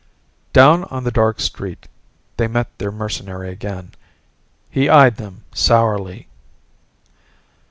[0.51, 1.87] Down on the dark street,
[2.37, 3.91] they met their mercenary again.
[4.71, 6.27] He eyed them sourly.